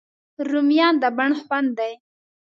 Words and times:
رومیان 0.49 0.95
د 1.01 1.03
بڼ 1.17 1.31
خوند 1.43 1.69
دي 1.79 1.93